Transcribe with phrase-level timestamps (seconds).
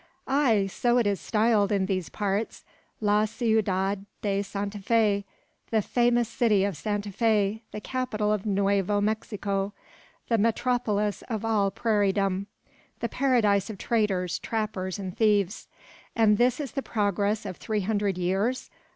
[0.27, 2.65] "Ay, so it is styled in these parts:
[3.03, 5.25] `la ciudad de Santa Fe;'
[5.69, 9.73] the famous city of Santa Fe; the capital of Nuevo Mexico;
[10.27, 12.47] the metropolis of all prairiedom;
[12.99, 15.67] the paradise of traders, trappers, and thieves!"
[16.15, 18.71] "And this is the progress of three hundred years!